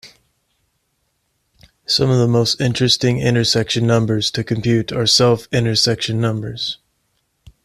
Some 1.85 2.09
of 2.09 2.17
the 2.17 2.27
most 2.27 2.59
interesting 2.59 3.19
intersection 3.19 3.85
numbers 3.85 4.31
to 4.31 4.43
compute 4.43 4.91
are 4.91 5.05
"self-intersection 5.05 6.19
numbers". 6.19 6.79